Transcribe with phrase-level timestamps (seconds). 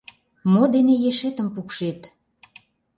[0.51, 1.99] Мо дене ешетым пукшет?